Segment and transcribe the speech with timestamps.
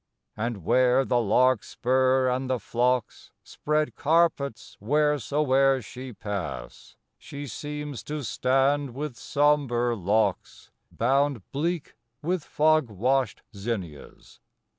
[0.35, 8.23] And where the larkspur and the phlox Spread carpets wheresoe'er she pass, She seems to
[8.23, 11.93] stand with sombre locks Bound bleak
[12.23, 14.39] with fog washed zinnias.